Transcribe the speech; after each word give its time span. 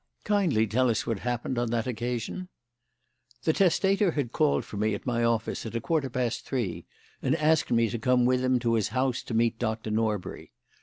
"Kindly 0.23 0.65
tell 0.65 0.89
us 0.89 1.05
what 1.05 1.19
happened 1.19 1.59
on 1.59 1.69
that 1.69 1.85
occasion." 1.85 2.49
"The 3.43 3.53
testator 3.53 4.13
had 4.13 4.31
called 4.31 4.65
for 4.65 4.75
me 4.77 4.95
at 4.95 5.05
my 5.05 5.23
office 5.23 5.63
at 5.63 5.75
a 5.75 5.79
quarter 5.79 6.09
past 6.09 6.43
three, 6.43 6.87
and 7.21 7.35
asked 7.35 7.69
me 7.71 7.87
to 7.91 7.99
come 7.99 8.25
with 8.25 8.43
him 8.43 8.57
to 8.61 8.73
his 8.73 8.87
house 8.87 9.21
to 9.21 9.35
meet 9.35 9.59
Doctor 9.59 9.91
Norbury. 9.91 10.53